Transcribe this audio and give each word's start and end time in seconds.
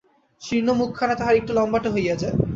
শীর্ণ 0.41 0.69
মুখখানা 0.79 1.15
তাহার 1.19 1.35
একটু 1.37 1.51
লম্বাটে 1.53 1.89
হইয়া 1.95 2.15
যায়। 2.21 2.35